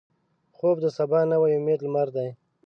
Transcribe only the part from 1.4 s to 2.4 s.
امیدي لمر دی